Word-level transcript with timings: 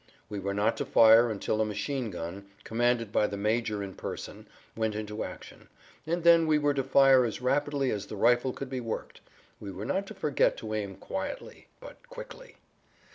We 0.29 0.39
were 0.39 0.55
not 0.55 0.77
to 0.77 0.85
fire 0.85 1.29
until 1.29 1.61
a 1.61 1.63
machine 1.63 2.09
gun, 2.09 2.47
commanded 2.63 3.11
by 3.11 3.27
the 3.27 3.37
major 3.37 3.83
in 3.83 3.93
person, 3.93 4.47
went 4.75 4.95
into 4.95 5.23
action, 5.23 5.67
and 6.07 6.23
then 6.23 6.47
we 6.47 6.57
were 6.57 6.73
to 6.73 6.83
fire 6.83 7.23
as 7.23 7.39
rapidly 7.39 7.91
as 7.91 8.07
the 8.07 8.15
rifle 8.15 8.51
could 8.51 8.71
be 8.71 8.81
worked; 8.81 9.21
we 9.59 9.69
were 9.71 9.85
not 9.85 10.07
to 10.07 10.15
forget 10.15 10.57
to 10.57 10.73
aim 10.73 10.95
quietly, 10.95 11.67
but 11.79 12.09
quickly. 12.09 12.57